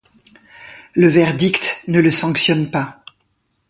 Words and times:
Le 0.95 1.07
verdict 1.07 1.83
ne 1.87 1.99
le 2.01 2.09
sanctionne 2.09 2.71
pas. 2.71 3.03